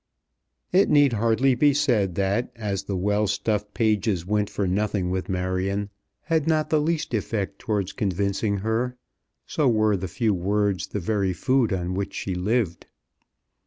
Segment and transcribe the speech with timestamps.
[0.73, 5.29] It need hardly be said that as the well stuffed pages went for nothing with
[5.29, 8.97] Marion, had not the least effect towards convincing her,
[9.45, 12.87] so were the few words the very food on which she lived.